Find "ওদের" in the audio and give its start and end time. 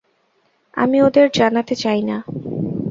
1.01-1.27